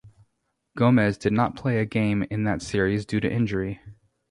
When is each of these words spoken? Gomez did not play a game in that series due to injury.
Gomez 0.75 1.15
did 1.15 1.31
not 1.31 1.55
play 1.55 1.77
a 1.77 1.85
game 1.85 2.23
in 2.31 2.43
that 2.45 2.63
series 2.63 3.05
due 3.05 3.19
to 3.19 3.31
injury. 3.31 3.79